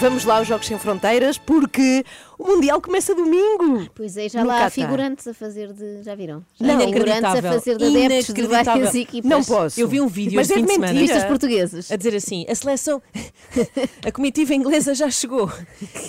vamos 0.00 0.24
lá 0.24 0.38
aos 0.38 0.48
Jogos 0.48 0.66
Sem 0.66 0.78
Fronteiras, 0.78 1.36
porque 1.38 2.04
o 2.38 2.46
Mundial 2.46 2.80
começa 2.80 3.14
domingo. 3.14 3.86
Pois 3.94 4.16
é, 4.16 4.28
já 4.28 4.40
No 4.42 4.48
lá 4.48 4.64
há 4.64 4.70
figurantes 4.70 5.26
a 5.28 5.34
fazer 5.34 5.72
de. 5.72 6.02
Já 6.02 6.14
viram? 6.14 6.42
Já 6.58 6.66
Não. 6.66 6.76
há 6.76 6.80
figurantes 6.80 7.10
a 7.12 7.18
Inacreditável. 7.18 7.52
fazer 7.52 7.76
de 7.76 7.84
adeptos 8.04 8.34
de 8.34 8.42
várias 8.46 8.94
equipas. 8.94 9.30
Não 9.30 9.44
posso. 9.44 9.80
Eu 9.80 9.86
vi 9.88 10.00
um 10.00 10.06
vídeo 10.08 10.36
Mas 10.36 10.48
este 10.50 10.54
é 10.54 10.56
fim 10.56 10.66
de 10.66 10.72
mentira. 10.72 10.88
semana. 10.88 11.00
Viste 11.06 11.18
os 11.18 11.24
portugueses? 11.24 11.92
A 11.92 11.96
dizer 11.96 12.16
assim, 12.16 12.46
a 12.48 12.54
seleção, 12.54 13.02
a 14.06 14.12
comitiva 14.12 14.54
inglesa 14.54 14.94
já 14.94 15.10
chegou. 15.10 15.50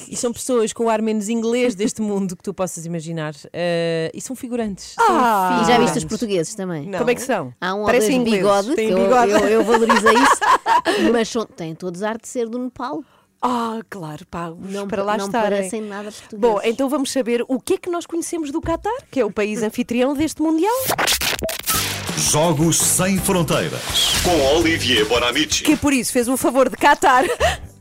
E 0.09 0.15
são 0.15 0.31
pessoas 0.31 0.71
com 0.73 0.85
o 0.85 0.89
ar 0.89 1.01
menos 1.01 1.27
inglês 1.29 1.75
deste 1.75 2.01
mundo 2.01 2.35
que 2.35 2.43
tu 2.43 2.53
possas 2.53 2.85
imaginar. 2.85 3.33
Eh, 3.51 4.11
e 4.13 4.21
são 4.21 4.35
figurantes. 4.35 4.93
São 4.95 5.05
Ah. 5.09 5.61
E 5.63 5.67
já 5.67 5.77
viste 5.79 5.97
os 5.97 6.05
portugueses 6.05 6.55
também? 6.55 6.87
Não. 6.87 6.99
Como 6.99 7.09
é 7.11 7.15
que 7.15 7.21
são? 7.21 7.53
Há 7.59 7.73
um 7.75 7.79
ou 7.81 7.85
Parecem 7.85 8.19
dois 8.23 8.31
de 8.31 8.37
ingleses. 8.37 8.61
bigode, 8.69 8.75
Têm 8.75 8.87
que 8.87 8.93
eu, 8.93 9.03
bigode. 9.03 9.31
eu, 9.31 9.49
eu 9.49 9.63
valorizei 9.63 10.13
isso, 10.13 10.39
mas 11.11 11.27
são, 11.27 11.45
têm 11.45 11.75
todos 11.75 12.03
ar 12.03 12.17
de 12.17 12.27
ser 12.27 12.47
do 12.47 12.57
Nepal. 12.57 13.03
Ah, 13.41 13.79
claro, 13.89 14.25
pagos 14.29 14.71
Não, 14.71 14.87
para 14.87 15.03
lá 15.03 15.17
não 15.17 15.25
estarem. 15.25 15.49
parecem 15.57 15.81
nada 15.81 16.11
portugueses. 16.11 16.39
Bom, 16.39 16.59
então 16.63 16.87
vamos 16.87 17.11
saber 17.11 17.43
o 17.47 17.59
que 17.59 17.73
é 17.73 17.77
que 17.77 17.89
nós 17.89 18.05
conhecemos 18.05 18.51
do 18.51 18.61
Qatar, 18.61 18.93
que 19.09 19.19
é 19.19 19.25
o 19.25 19.31
país 19.31 19.63
anfitrião 19.63 20.13
deste 20.13 20.41
Mundial. 20.41 20.71
Jogos 22.17 22.77
Sem 22.77 23.17
Fronteiras. 23.17 23.81
Com 24.23 24.57
Olivier 24.57 25.05
Bonamici. 25.07 25.63
Que 25.63 25.75
por 25.75 25.91
isso 25.91 26.11
fez 26.13 26.27
o 26.27 26.37
favor 26.37 26.69
de 26.69 26.77
Qatar. 26.77 27.25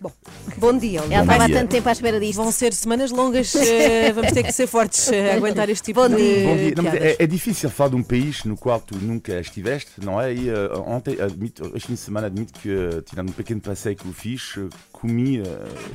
Bom, 0.00 0.12
bom 0.58 0.78
dia, 0.78 1.00
Ela 1.00 1.06
Olivier. 1.06 1.22
estava 1.24 1.44
há 1.44 1.48
tanto 1.48 1.70
tempo 1.70 1.88
à 1.88 1.92
espera 1.92 2.20
disto. 2.20 2.36
Vão 2.36 2.52
ser 2.52 2.72
semanas 2.72 3.10
longas, 3.10 3.52
eh, 3.56 4.12
vamos 4.14 4.30
ter 4.30 4.44
que 4.44 4.52
ser 4.52 4.68
fortes 4.68 5.10
eh, 5.10 5.32
a 5.32 5.34
aguentar 5.34 5.68
este 5.68 5.86
tipo 5.86 6.00
Bom 6.02 6.08
de 6.08 6.14
dia. 6.16 6.46
Bom 6.46 6.56
dia. 6.56 6.74
Não, 6.76 6.88
é, 6.92 7.16
é 7.18 7.26
difícil 7.26 7.68
falar 7.68 7.90
de 7.90 7.96
um 7.96 8.02
país 8.04 8.44
no 8.44 8.56
qual 8.56 8.78
tu 8.80 8.96
nunca 8.96 9.40
estiveste, 9.40 9.90
não 10.00 10.20
é? 10.20 10.32
E 10.32 10.48
eh, 10.48 10.54
ontem, 10.86 11.20
admito, 11.20 11.72
este 11.74 11.88
fim 11.88 11.94
de 11.94 11.98
semana, 11.98 12.28
admito 12.28 12.52
que, 12.60 12.70
eh, 12.70 13.02
tirando 13.10 13.30
um 13.30 13.32
pequeno 13.32 13.60
passeio 13.60 13.96
que 13.96 14.06
eu 14.06 14.12
fiz, 14.12 14.54
eh, 14.56 14.68
comi 15.00 15.40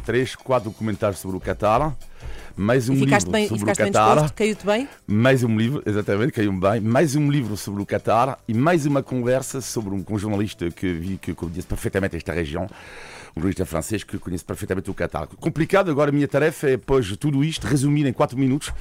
três, 0.05 0.35
quatro 0.35 0.69
documentários 0.69 1.19
sobre 1.19 1.35
o 1.35 1.39
Qatar, 1.39 1.95
mais 2.55 2.87
um 2.87 2.93
livro 2.93 3.31
bem, 3.31 3.47
sobre 3.49 3.63
o 3.69 3.75
Qatar? 3.75 4.33
Caiu-te 4.33 4.65
bem? 4.65 4.87
mais 5.05 5.43
um 5.43 5.57
livro, 5.57 5.83
exatamente, 5.85 6.31
caiu-me 6.31 6.59
bem, 6.59 6.79
mais 6.79 7.15
um 7.15 7.29
livro 7.29 7.57
sobre 7.57 7.81
o 7.81 7.85
Qatar 7.85 8.39
e 8.47 8.53
mais 8.53 8.85
uma 8.85 9.03
conversa 9.03 9.59
sobre 9.59 9.93
um, 9.93 10.01
com 10.01 10.13
um 10.15 10.19
jornalista 10.19 10.71
que 10.71 10.93
vi 10.93 11.17
que 11.17 11.33
conhece 11.33 11.67
perfeitamente 11.67 12.15
esta 12.15 12.31
região, 12.31 12.63
um 13.35 13.41
jornalista 13.41 13.65
francês 13.65 14.03
que 14.03 14.17
conhece 14.17 14.45
perfeitamente 14.45 14.89
o 14.89 14.93
Qatar. 14.93 15.27
Complicado, 15.27 15.91
agora 15.91 16.09
a 16.09 16.13
minha 16.13 16.27
tarefa 16.27 16.67
é, 16.67 16.71
depois 16.71 17.05
de 17.05 17.17
tudo 17.17 17.43
isto, 17.43 17.67
resumir 17.67 18.05
em 18.05 18.13
quatro 18.13 18.37
minutos 18.37 18.71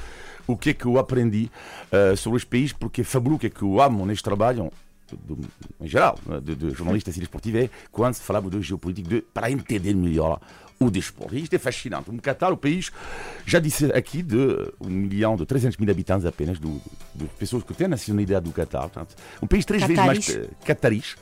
o 0.47 0.57
que 0.57 0.71
é 0.71 0.75
que 0.75 0.87
eu 0.87 0.99
aprendi 0.99 1.51
eh, 1.91 2.17
sobre 2.17 2.37
os 2.37 2.45
países, 2.45 2.73
porque 2.73 3.03
é 3.03 3.05
fabuloso, 3.05 3.37
o 3.37 3.41
que 3.41 3.47
é 3.47 3.51
que 3.51 3.63
eu 3.63 3.81
amo 3.81 4.05
neste 4.05 4.25
trabalho, 4.25 4.73
do- 5.17 5.39
em 5.81 5.87
geral, 5.89 6.19
né, 6.27 6.41
de, 6.41 6.55
de 6.55 6.71
jornalista 6.71 7.11
assim, 7.11 7.21
desportivo, 7.21 7.59
é 7.59 7.71
quando 7.91 8.15
se 8.15 8.23
falava 8.23 8.49
de 8.51 8.61
geopolítica, 8.63 9.09
de, 9.09 9.23
para 9.23 9.51
entender 9.51 9.95
melhor 9.95 10.41
o 10.81 10.91
desporto. 10.91 11.37
E 11.37 11.43
isto 11.43 11.55
é 11.55 11.59
fascinante. 11.59 12.11
O 12.11 12.21
Qatar, 12.21 12.53
o 12.53 12.57
país, 12.57 12.91
já 13.47 13.61
disse 13.61 13.87
aqui, 13.93 14.21
de 14.21 14.37
1 14.81 14.89
milhão, 14.91 15.37
de 15.37 15.47
300 15.47 15.77
mil 15.79 15.89
habitantes 15.89 16.27
apenas, 16.27 16.59
do, 16.59 16.81
de 17.15 17.25
pessoas 17.39 17.63
que 17.63 17.73
têm 17.73 17.85
a 17.85 17.91
nacionalidade 17.91 18.45
do 18.47 18.53
Qatar. 18.53 18.83
Portanto, 18.83 19.15
um 19.41 19.47
país 19.47 19.65
três 19.65 19.83
vezes 19.85 20.05
mais... 20.05 20.39
Cataris. 20.65 21.17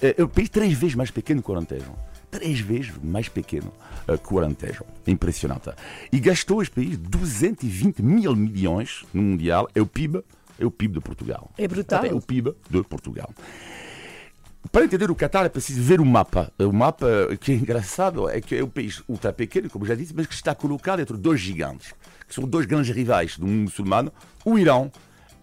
É 0.00 0.14
é 0.18 0.24
um 0.24 0.28
país 0.28 0.48
três 0.48 0.72
vezes 0.78 0.94
mais 0.94 1.10
pequeno 1.10 1.42
que 1.42 1.50
o 1.50 1.54
Alentejo. 1.54 1.92
Três 2.30 2.60
vezes 2.60 2.92
mais 3.02 3.28
pequeno 3.28 3.72
eh, 4.06 4.16
que 4.16 4.32
o 4.32 4.38
Alentejo. 4.38 4.84
Impressionante. 5.04 5.70
E 6.12 6.20
gastou 6.20 6.62
este 6.62 6.72
país 6.72 6.96
220 6.96 8.00
mil 8.00 8.36
milhões 8.36 9.04
no 9.12 9.20
Mundial. 9.22 9.68
É 9.74 9.80
o 9.82 9.86
PIB, 9.86 10.22
é 10.60 10.66
o 10.66 10.70
PIB 10.70 10.94
de 10.94 11.00
Portugal. 11.00 11.50
É 11.58 11.66
brutal. 11.66 12.04
É 12.04 12.12
o 12.12 12.20
PIB 12.20 12.54
de 12.68 12.82
Portugal. 12.84 13.30
Para 14.70 14.84
entender 14.84 15.10
o 15.10 15.14
Qatar 15.16 15.46
é 15.46 15.48
preciso 15.48 15.80
ver 15.82 16.00
o 16.00 16.04
mapa. 16.04 16.52
O 16.58 16.72
mapa 16.72 17.06
que 17.40 17.52
é 17.52 17.54
engraçado 17.54 18.28
é 18.28 18.40
que 18.40 18.54
é 18.54 18.62
um 18.62 18.68
país 18.68 19.02
ultra 19.08 19.32
pequeno, 19.32 19.70
como 19.70 19.86
já 19.86 19.94
disse, 19.94 20.14
mas 20.14 20.26
que 20.26 20.34
está 20.34 20.54
colocado 20.54 21.00
entre 21.00 21.16
dois 21.16 21.40
gigantes, 21.40 21.94
que 22.28 22.34
são 22.34 22.44
dois 22.44 22.66
grandes 22.66 22.94
rivais 22.94 23.38
do 23.38 23.46
mundo 23.46 23.62
muçulmano, 23.62 24.12
o 24.44 24.58
Irão 24.58 24.92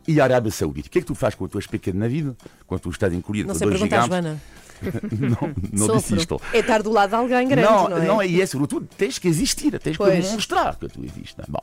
e 0.07 0.21
a 0.21 0.23
Arábia 0.23 0.51
Saudita. 0.51 0.87
O 0.87 0.91
que 0.91 0.99
é 0.99 1.01
que 1.01 1.07
tu 1.07 1.15
fazes 1.15 1.35
quando 1.35 1.49
tu 1.49 1.57
és 1.57 1.65
pequeno 1.67 1.99
na 1.99 2.07
vida? 2.07 2.37
Quando 2.67 2.81
tu 2.81 2.89
estás 2.91 3.11
encolhido 3.11 3.53
sei 3.55 3.67
dois 3.67 3.79
gigantes? 3.79 4.07
Joana. 4.07 4.41
Não, 5.19 5.87
não 5.87 5.97
desistam. 5.97 6.39
É 6.53 6.59
estar 6.59 6.83
do 6.83 6.91
lado 6.91 7.09
de 7.09 7.15
alguém 7.15 7.47
grande, 7.47 7.67
não, 7.67 7.89
Não, 7.89 7.97
é? 7.97 8.05
não 8.05 8.21
é 8.21 8.27
isso, 8.27 8.51
sobretudo 8.51 8.87
tens 8.95 9.17
que 9.17 9.27
existir, 9.27 9.79
tens 9.79 9.97
Pois. 9.97 10.27
que 10.27 10.33
mostrar 10.33 10.75
que 10.75 10.87
tu 10.87 11.03
existes. 11.03 11.35
né? 11.35 11.45
Bom. 11.47 11.59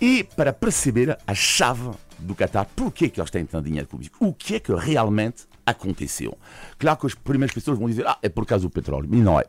E 0.00 0.22
para 0.24 0.52
perceber 0.52 1.18
a 1.26 1.34
chave 1.34 1.90
do 2.18 2.34
Qatar, 2.34 2.66
porquê 2.76 3.08
que 3.08 3.20
eles 3.20 3.30
têm 3.30 3.44
tanto 3.44 3.64
dinheiro 3.66 3.86
público? 3.86 4.16
O 4.24 4.32
que 4.32 4.56
é 4.56 4.60
que 4.60 4.72
realmente 4.74 5.44
aconteceu? 5.66 6.36
Claro 6.78 6.98
que 6.98 7.06
as 7.06 7.14
primeiras 7.14 7.52
pessoas 7.54 7.78
vão 7.78 7.88
dizer, 7.88 8.06
ah, 8.06 8.18
é 8.22 8.28
por 8.28 8.46
causa 8.46 8.62
do 8.62 8.70
petróleo, 8.70 9.08
mas 9.10 9.20
não 9.20 9.40
é. 9.40 9.44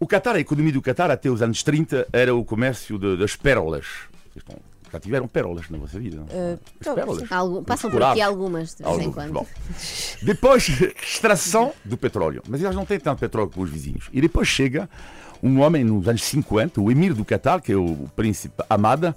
O 0.00 0.06
Qatar, 0.06 0.34
a 0.36 0.40
economia 0.40 0.72
do 0.72 0.82
Qatar 0.82 1.10
até 1.10 1.30
os 1.30 1.40
anos 1.40 1.62
30 1.62 2.06
era 2.12 2.34
o 2.34 2.44
comércio 2.44 2.98
de- 2.98 3.16
das 3.16 3.36
pérolas. 3.36 3.86
Já 4.94 5.00
tiveram 5.00 5.26
pérolas 5.26 5.68
na 5.70 5.76
vossa 5.76 5.98
vida? 5.98 6.24
As 6.80 6.94
pérolas. 6.94 7.32
Algum- 7.32 7.64
passam 7.64 7.90
por 7.90 8.00
aqui 8.00 8.20
algumas, 8.20 8.76
de 8.76 8.84
vez 8.84 8.98
em 9.00 9.10
quando. 9.10 9.32
bom. 9.32 9.44
Depois, 10.22 10.68
extração 11.02 11.72
do 11.84 11.96
petróleo. 11.96 12.40
Mas 12.48 12.62
eles 12.62 12.76
não 12.76 12.86
têm 12.86 13.00
tanto 13.00 13.18
petróleo 13.18 13.50
como 13.50 13.64
os 13.64 13.70
vizinhos. 13.72 14.08
E 14.12 14.20
depois 14.20 14.46
chega 14.46 14.88
um 15.42 15.60
homem 15.62 15.82
nos 15.82 16.06
anos 16.06 16.22
50, 16.22 16.80
o 16.80 16.92
emir 16.92 17.12
do 17.12 17.24
Qatar, 17.24 17.60
que 17.60 17.72
é 17.72 17.76
o 17.76 18.08
príncipe 18.14 18.62
Amada, 18.70 19.16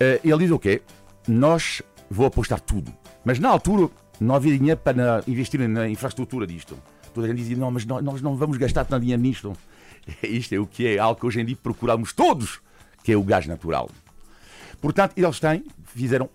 eh, 0.00 0.20
e 0.24 0.28
ele 0.30 0.40
diz: 0.42 0.50
Ok, 0.50 0.82
nós 1.28 1.82
vou 2.10 2.26
apostar 2.26 2.60
tudo. 2.60 2.92
Mas 3.24 3.38
na 3.38 3.48
altura 3.48 3.88
não 4.18 4.34
havia 4.34 4.58
dinheiro 4.58 4.80
para 4.82 5.22
investir 5.28 5.60
na 5.68 5.88
infraestrutura 5.88 6.48
disto. 6.48 6.76
Toda 7.14 7.28
a 7.28 7.30
gente 7.30 7.38
dizia: 7.38 7.56
Não, 7.56 7.70
mas 7.70 7.86
nós- 7.86 8.02
nós 8.02 8.20
não 8.20 8.36
vamos 8.36 8.56
gastar 8.56 8.84
tanto 8.84 9.02
dinheiro 9.02 9.22
nisto. 9.22 9.52
Isto 10.20 10.52
é 10.52 10.58
o 10.58 10.66
que 10.66 10.84
é 10.88 10.98
algo 10.98 11.20
que 11.20 11.26
hoje 11.26 11.40
em 11.40 11.44
dia 11.44 11.56
procuramos 11.62 12.12
todos, 12.12 12.60
que 13.04 13.12
é 13.12 13.16
o 13.16 13.22
gás 13.22 13.46
natural. 13.46 13.88
Portanto, 14.80 15.12
eles 15.16 15.40
têm, 15.40 15.64
fizeram 15.84 16.28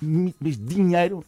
dinheiro 0.00 1.24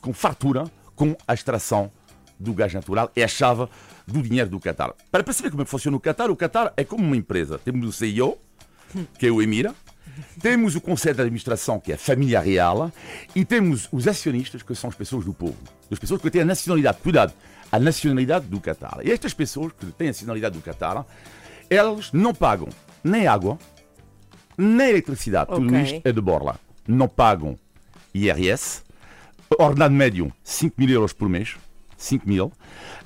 com 0.00 0.12
fartura 0.12 0.64
com 0.94 1.16
a 1.26 1.34
extração 1.34 1.90
do 2.38 2.52
gás 2.52 2.72
natural. 2.72 3.10
É 3.14 3.24
a 3.24 3.28
chave 3.28 3.68
do 4.06 4.22
dinheiro 4.22 4.50
do 4.50 4.58
Qatar. 4.58 4.92
Para 5.10 5.22
perceber 5.22 5.50
como 5.50 5.62
é 5.62 5.64
que 5.64 5.70
funciona 5.70 5.96
o 5.96 6.00
Qatar, 6.00 6.30
o 6.30 6.36
Qatar 6.36 6.72
é 6.76 6.84
como 6.84 7.04
uma 7.04 7.16
empresa. 7.16 7.58
Temos 7.58 7.86
o 7.88 7.92
CEO, 7.92 8.38
que 9.18 9.26
é 9.26 9.30
o 9.30 9.40
Emira, 9.40 9.74
temos 10.40 10.74
o 10.74 10.80
Conselho 10.80 11.14
de 11.14 11.22
Administração, 11.22 11.78
que 11.78 11.92
é 11.92 11.94
a 11.94 11.98
família 11.98 12.40
real, 12.40 12.90
e 13.34 13.44
temos 13.44 13.88
os 13.92 14.08
acionistas, 14.08 14.62
que 14.62 14.74
são 14.74 14.90
as 14.90 14.96
pessoas 14.96 15.24
do 15.24 15.32
povo. 15.32 15.56
As 15.90 15.98
pessoas 15.98 16.20
que 16.20 16.30
têm 16.30 16.42
a 16.42 16.44
nacionalidade, 16.44 16.98
cuidado, 16.98 17.32
a 17.70 17.78
nacionalidade 17.78 18.46
do 18.46 18.60
Qatar. 18.60 19.00
E 19.02 19.10
estas 19.10 19.32
pessoas 19.32 19.72
que 19.72 19.86
têm 19.92 20.08
a 20.08 20.10
nacionalidade 20.10 20.58
do 20.58 20.62
Qatar, 20.62 21.04
elas 21.68 22.12
não 22.12 22.34
pagam 22.34 22.68
nem 23.02 23.26
água, 23.26 23.58
nem 24.60 24.90
eletricidade. 24.90 25.50
Tudo 25.50 25.66
Ok. 25.66 25.82
isto 25.82 26.00
é 26.06 26.12
de 26.12 26.20
borla. 26.20 26.58
Não 26.86 27.08
pagam 27.08 27.58
IRS, 28.14 28.82
ordenado 29.58 29.94
médio 29.94 30.32
5 30.42 30.74
mil 30.78 30.88
euros 30.90 31.12
por 31.12 31.28
mês. 31.28 31.56
5 31.96 32.26
mil. 32.28 32.50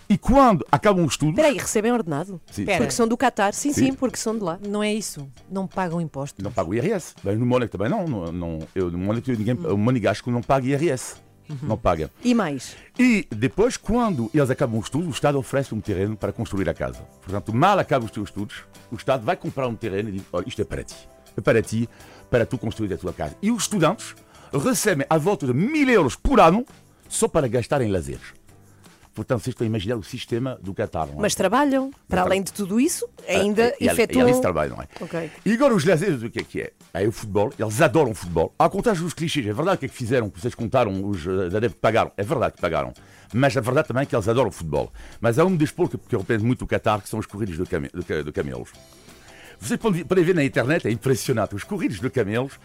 E 0.09 0.17
quando 0.19 0.65
acabam 0.71 1.05
os 1.05 1.15
estudos, 1.15 1.33
Espera 1.35 1.49
aí, 1.49 1.59
recebem 1.59 1.91
ordenado? 1.91 2.41
Sim. 2.51 2.65
Porque 2.67 2.91
são 2.91 3.09
do 3.09 3.17
Qatar. 3.17 3.53
Sim, 3.55 3.73
sim, 3.73 3.87
Sim. 3.87 3.95
porque 3.95 4.17
são 4.19 4.37
de 4.37 4.45
lá. 4.45 4.59
Não 4.67 4.83
é 4.83 4.93
isso. 4.93 5.27
Não 5.51 5.67
pagam 5.67 6.01
impostos. 6.01 6.45
não 6.45 6.53
pagam 6.53 6.75
IRS. 6.75 7.15
Bem, 7.25 7.37
no 7.37 7.45
Mónaco 7.47 7.73
também 7.77 7.91
não. 7.91 8.07
não, 8.07 8.31
não 8.31 8.59
eu, 8.75 8.91
no 8.91 8.99
Mónaco, 8.99 9.31
ninguém, 9.33 9.55
o 9.55 9.77
Monegasco 9.79 10.31
não 10.31 10.43
paga 10.43 10.67
IRS. 10.67 11.17
Não 11.63 11.77
paga. 11.77 12.11
E 12.23 12.35
mais? 12.35 12.77
E 12.99 13.27
depois, 13.31 13.77
quando 13.77 14.31
eles 14.33 14.49
acabam 14.49 14.79
os 14.79 14.87
estudos, 14.87 15.09
o 15.09 15.11
Estado 15.11 15.39
oferece 15.39 15.75
um 15.75 15.81
terreno 15.81 16.17
para 16.17 16.33
construir 16.33 16.69
a 16.69 16.75
casa. 16.75 17.01
Portanto, 17.23 17.55
mal 17.55 17.79
acabam 17.79 18.07
os 18.07 18.13
teus 18.13 18.29
estudos, 18.29 18.63
o 18.91 18.97
Estado 18.97 19.25
vai 19.25 19.37
comprar 19.37 19.67
um 19.69 19.75
terreno 19.75 20.09
e 20.11 20.13
diz: 20.13 20.23
Olha, 20.33 20.45
isto 20.47 20.63
é 20.63 20.65
para 20.65 20.85
ti. 20.85 20.95
Para 21.43 21.63
ti, 21.63 21.89
para 22.31 22.47
tu 22.47 22.57
construir 22.59 22.93
a 22.93 22.97
tua 22.97 23.13
casa. 23.13 23.37
E 23.43 23.51
os 23.51 23.63
estudantes 23.65 24.15
recebem 24.53 25.07
à 25.11 25.19
volta 25.19 25.47
de 25.47 25.53
mil 25.55 25.89
euros 25.89 26.15
por 26.17 26.39
ano 26.41 26.65
só 27.09 27.27
para 27.29 27.49
gastar 27.49 27.81
em 27.83 27.91
lazeres. 27.91 28.33
Portanto, 29.15 29.43
vocês 29.45 29.53
estão 29.55 29.65
a 29.65 29.69
imaginar 29.69 29.95
o 29.97 30.03
sistema 30.03 30.59
do 30.61 30.75
Qatar. 30.75 31.09
é? 31.09 31.13
Mas 31.17 31.37
trabalham. 31.37 31.93
Para 32.09 32.23
além 32.23 32.43
de 32.43 32.53
tudo 32.53 32.81
isso, 32.81 33.09
ainda 33.29 33.73
E- 33.79 33.85
e- 33.85 33.89
efetuam... 33.89 34.23
E 34.23 34.31
ali 34.31 34.35
se 34.35 34.41
trabalha, 34.41 34.71
não 34.71 34.83
é? 34.83 34.89
Ok. 35.01 35.31
E 35.47 35.53
agora 35.53 35.73
os 35.73 35.85
lazeres, 35.85 36.21
o 36.25 36.29
que 36.31 36.41
é 36.41 36.43
que 36.43 36.61
é? 36.63 36.73
É 36.93 37.07
o 37.07 37.13
futebol, 37.13 37.53
eles 37.57 37.81
adoram 37.81 38.11
o 38.11 38.15
futebol. 38.15 38.53
Ao 38.59 38.69
contrário 38.69 39.01
dos 39.01 39.15
clichês, 39.15 39.47
é 39.47 39.53
verdade 39.53 39.77
o 39.77 39.79
que 39.79 39.87
é 39.87 39.89
que 39.89 39.95
fizeram, 39.95 40.29
que 40.29 40.41
vocês 40.41 40.53
contaram, 40.57 41.09
os 41.09 41.25
eh, 41.25 41.57
adeptos 41.57 41.79
pagaram, 41.81 42.11
é 42.17 42.25
verdade 42.25 42.55
que 42.57 42.61
pagaram. 42.61 42.93
Mas 43.33 43.57
a 43.57 43.61
verdade 43.61 43.87
também 43.87 44.03
é 44.03 44.07
que 44.07 44.17
eles 44.17 44.27
adoram 44.29 44.49
o 44.49 44.53
futebol. 44.53 44.93
Mas 45.21 45.39
há 45.39 45.45
um 45.45 45.57
desporto 45.57 45.97
que, 45.97 46.09
que 46.09 46.17
representa 46.17 46.45
muito 46.45 46.63
o 46.63 46.67
Qatar, 46.67 47.01
que 47.01 47.09
são 47.09 47.21
os 47.21 47.27
corridas 47.27 47.57
de, 47.57 47.65
came- 47.67 47.91
de 47.95 48.03
ca- 48.03 48.21
de 48.23 48.33
camelos. 48.33 48.71
Vocês 49.65 49.81
podem 49.81 50.25
ver 50.25 50.35
na 50.35 50.45
internet, 50.45 50.87
é 50.87 50.91
impressionante. 50.91 51.55
Os 51.55 51.65
corridos 51.65 51.99
de 51.99 52.11
camelos 52.11 52.61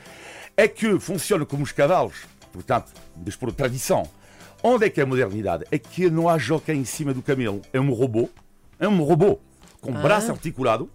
é 0.58 0.68
que 0.68 1.00
funcionam 1.00 1.46
como 1.46 1.64
os 1.64 1.72
cavalos, 1.72 2.26
portanto, 2.52 2.92
de 3.16 3.32
tradição. 3.54 4.06
Onde 4.62 4.86
é 4.86 4.90
que 4.90 5.00
é 5.00 5.04
a 5.04 5.06
modernidade? 5.06 5.64
É 5.72 5.78
que 5.78 6.10
não 6.10 6.28
há 6.28 6.38
jockey 6.38 6.74
em 6.74 6.84
cima 6.84 7.14
do 7.14 7.22
camelo. 7.22 7.62
É 7.72 7.80
um 7.80 7.94
robô. 7.94 8.30
É 8.78 8.86
um 8.86 9.02
robô 9.02 9.40
com 9.80 9.94
braço 9.94 10.30
articulado 10.30 10.90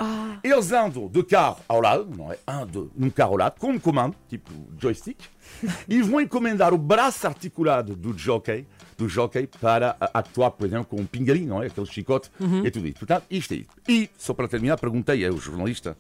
Eles 0.45 0.73
andam 0.73 1.09
de 1.09 1.23
carro 1.23 1.57
ao 1.67 1.81
lado, 1.81 2.07
não 2.15 2.31
é? 2.31 2.39
Andam 2.47 2.91
num 2.95 3.09
carro 3.09 3.33
ao 3.33 3.39
lado, 3.39 3.59
com 3.59 3.71
um 3.71 3.79
comando, 3.79 4.15
tipo 4.29 4.51
joystick, 4.79 5.19
e 5.89 6.03
vão 6.03 6.21
encomendar 6.21 6.75
o 6.75 6.77
braço 6.77 7.27
articulado 7.27 7.97
do 7.97 8.17
jockey, 8.17 8.67
do 8.99 9.09
jockey 9.09 9.47
para 9.59 9.97
atuar, 10.13 10.51
por 10.51 10.67
exemplo, 10.67 10.85
com 10.85 11.01
um 11.01 11.07
pingalinho, 11.07 11.49
não 11.49 11.63
é? 11.63 11.69
Aquele 11.69 11.87
chicote 11.87 12.31
e 12.63 12.71
tudo 12.71 12.87
isso. 12.87 12.99
Portanto, 12.99 13.25
isto 13.31 13.55
é 13.55 13.57
isso. 13.57 13.71
E, 13.89 14.11
só 14.19 14.35
para 14.35 14.47
terminar, 14.47 14.77
perguntei 14.77 15.27
ao 15.27 15.35
jornalista, 15.39 15.97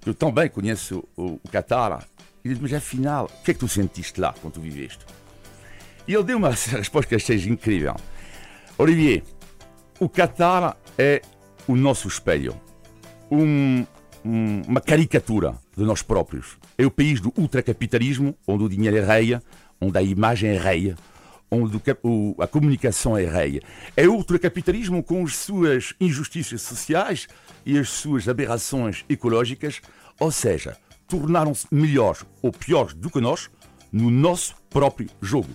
que 0.00 0.10
eu 0.10 0.14
tão 0.14 0.32
bem 0.32 0.48
conheço 0.48 1.04
o, 1.16 1.34
o 1.34 1.48
Qatar, 1.48 2.04
ele 2.44 2.54
disse, 2.54 2.60
mas 2.60 2.72
afinal, 2.72 3.26
o 3.26 3.44
que 3.44 3.52
é 3.52 3.54
que 3.54 3.60
tu 3.60 3.68
sentiste 3.68 4.20
lá 4.20 4.34
quando 4.42 4.54
tu 4.54 4.60
viveste? 4.60 5.06
E 6.08 6.14
ele 6.14 6.24
deu 6.24 6.38
uma 6.38 6.50
resposta 6.50 7.08
que 7.08 7.14
achei 7.14 7.36
incrível. 7.46 7.94
Olivier, 8.76 9.22
o 10.00 10.08
Qatar 10.08 10.76
é 10.98 11.22
o 11.68 11.76
nosso 11.76 12.08
espelho. 12.08 12.60
Um- 13.30 13.86
um- 14.24 14.62
uma 14.66 14.80
caricatura 14.80 15.54
de 15.76 15.84
nós 15.84 16.02
próprios. 16.02 16.58
É 16.76 16.84
o 16.84 16.90
país 16.90 17.20
do 17.20 17.32
ultracapitalismo, 17.36 18.34
onde 18.46 18.64
o 18.64 18.68
dinheiro 18.68 18.96
é 18.96 19.04
rei, 19.04 19.38
onde 19.80 19.98
a 19.98 20.02
imagem 20.02 20.50
é 20.50 20.58
rei, 20.58 20.94
onde 21.50 21.80
o 22.02 22.36
a 22.38 22.46
comunicação 22.46 23.16
é 23.16 23.24
rei. 23.24 23.60
É 23.96 24.06
o 24.06 24.14
ultracapitalismo 24.14 25.02
com 25.02 25.24
as 25.24 25.36
suas 25.36 25.94
injustiças 26.00 26.62
sociais 26.62 27.28
e 27.64 27.78
as 27.78 27.88
suas 27.88 28.28
aberrações 28.28 29.04
ecológicas, 29.08 29.80
ou 30.18 30.30
seja, 30.30 30.76
tornaram-se 31.08 31.66
melhores 31.70 32.24
ou 32.42 32.52
piores 32.52 32.94
do 32.94 33.10
que 33.10 33.20
nós 33.20 33.50
no 33.92 34.10
nosso 34.10 34.54
próprio 34.70 35.08
jogo. 35.20 35.50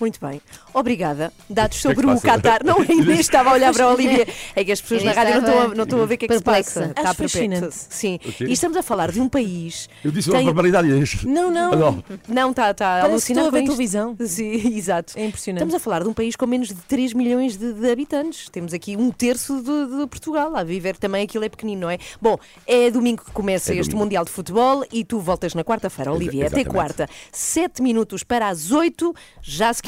Muito 0.00 0.18
bem. 0.24 0.40
Obrigada. 0.72 1.32
Dados 1.48 1.80
que 1.80 1.88
é 1.88 1.90
que 1.90 1.96
sobre 1.96 2.06
o 2.06 2.14
passa? 2.14 2.26
Qatar. 2.26 2.60
Não, 2.64 2.78
ainda 2.88 3.12
estava 3.14 3.50
a 3.50 3.52
olhar 3.54 3.72
para 3.72 3.84
a 3.84 3.88
Olivia. 3.92 4.26
É 4.54 4.64
que 4.64 4.72
as 4.72 4.80
pessoas 4.80 5.02
na 5.04 5.12
rádio 5.12 5.34
não 5.34 5.40
estão, 5.40 5.58
a, 5.62 5.74
não 5.74 5.84
estão 5.84 6.02
a 6.02 6.06
ver 6.06 6.14
o 6.14 6.18
que 6.18 6.24
é 6.24 6.28
que 6.28 6.34
se 6.34 6.42
perplexa. 6.42 6.80
passa. 6.80 7.08
Acho 7.08 7.16
perplexo. 7.16 7.38
fascinante. 7.38 7.74
Sim. 7.90 8.18
E 8.40 8.52
estamos 8.52 8.76
a 8.76 8.82
falar 8.82 9.10
de 9.10 9.20
um 9.20 9.28
país. 9.28 9.88
Eu 10.04 10.10
disse 10.10 10.30
Tem- 10.30 10.40
uma 10.40 10.46
barbaridade. 10.52 10.88
Inês. 10.88 11.24
Não, 11.24 11.50
não. 11.50 11.72
Ah, 11.72 11.76
não. 11.76 12.04
Não, 12.28 12.50
está 12.50 12.72
tá 12.74 12.98
a 12.98 13.00
Parece 13.02 13.26
que 13.26 13.32
alucinar 13.32 13.44
estou 13.44 13.56
a 13.58 13.60
ver 13.60 13.66
televisão. 13.66 14.16
Sim, 14.26 14.52
exato. 14.76 15.12
É 15.16 15.24
impressionante. 15.26 15.62
Estamos 15.62 15.74
a 15.74 15.78
falar 15.80 16.02
de 16.02 16.08
um 16.08 16.12
país 16.14 16.36
com 16.36 16.46
menos 16.46 16.68
de 16.68 16.74
3 16.74 17.12
milhões 17.12 17.56
de, 17.56 17.72
de 17.72 17.90
habitantes. 17.90 18.48
Temos 18.48 18.72
aqui 18.72 18.96
um 18.96 19.10
terço 19.10 19.56
de, 19.62 19.98
de 20.00 20.06
Portugal. 20.06 20.54
A 20.56 20.62
viver 20.64 20.96
também 20.96 21.24
aquilo 21.24 21.44
é 21.44 21.48
pequenino, 21.48 21.82
não 21.82 21.90
é? 21.90 21.98
Bom, 22.20 22.38
é 22.66 22.90
domingo 22.90 23.24
que 23.24 23.30
começa 23.32 23.72
É 23.72 23.76
este 23.76 23.90
domingo. 23.90 23.98
Mundial 24.04 24.24
de 24.24 24.30
Futebol 24.30 24.84
e 24.92 25.04
tu 25.04 25.18
voltas 25.18 25.54
na 25.54 25.64
quarta-feira, 25.64 26.12
Olivia. 26.12 26.46
Até 26.46 26.60
exatamente. 26.60 26.70
quarta. 26.74 27.08
7 27.32 27.82
minutos 27.82 28.22
para 28.22 28.48
as 28.48 28.70
8. 28.70 29.14
Já 29.42 29.72
seguir 29.72 29.87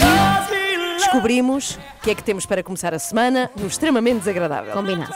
descobrimos 0.97 1.77
o 1.99 2.03
que 2.03 2.11
é 2.11 2.15
que 2.15 2.23
temos 2.23 2.47
para 2.47 2.63
começar 2.63 2.95
a 2.95 2.99
semana 2.99 3.51
no 3.57 3.67
extremamente 3.67 4.21
desagradável. 4.21 4.73
Combinado. 4.73 5.13